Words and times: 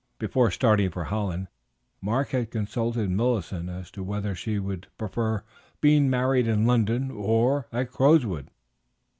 Before 0.17 0.49
starting 0.49 0.89
for 0.89 1.03
Holland 1.03 1.47
Mark 2.01 2.29
had 2.29 2.49
consulted 2.49 3.11
Millicent 3.11 3.69
as 3.69 3.91
to 3.91 4.01
whether 4.03 4.33
she 4.33 4.57
would 4.57 4.87
prefer 4.97 5.43
being 5.79 6.09
married 6.09 6.47
in 6.47 6.65
London 6.65 7.11
or 7.11 7.67
at 7.71 7.91
Crowswood. 7.91 8.47